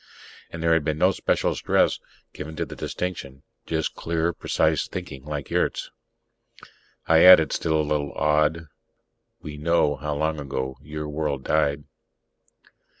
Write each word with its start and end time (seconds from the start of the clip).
And 0.49 0.63
there 0.63 0.73
had 0.73 0.83
been 0.83 0.97
no 0.97 1.11
special 1.11 1.53
stress 1.53 1.99
given 2.33 2.55
the 2.55 2.65
distinction, 2.65 3.43
just 3.67 3.93
clear, 3.93 4.33
precise 4.33 4.87
thinking, 4.87 5.23
like 5.25 5.51
Yurt's. 5.51 5.91
I 7.07 7.21
added, 7.23 7.53
still 7.53 7.79
a 7.79 7.83
little 7.87 8.11
awed: 8.13 8.65
"We 9.43 9.57
know 9.57 9.97
how 9.97 10.15
long 10.15 10.39
ago 10.39 10.79
your 10.81 11.07
world 11.07 11.43
died." 11.43 11.83